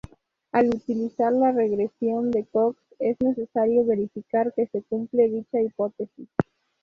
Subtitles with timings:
[0.51, 6.27] Al utilizar la regresión de Cox es necesario verificar que se cumple dicha hipótesis.